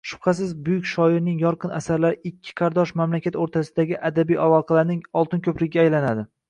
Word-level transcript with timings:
Shubhasiz, 0.09 0.53
buyuk 0.69 0.87
shoirning 0.91 1.43
yorqin 1.43 1.75
asarlari 1.81 2.31
ikki 2.31 2.57
qardosh 2.63 2.95
mamlakat 3.03 3.39
oʻrtasidagi 3.45 4.01
adabiy 4.11 4.43
aloqalarning 4.49 5.09
oltin 5.23 5.47
koʻprigiga 5.49 5.89
aylanadi. 5.89 6.29